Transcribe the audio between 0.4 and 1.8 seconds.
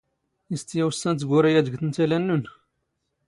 ⵉⵙ ⵜⴻⵜⵜⵢⴰⵡⵙⵙⴰⵏ ⵜⴳⵓⵔⵉ ⴰⴷ ⴳ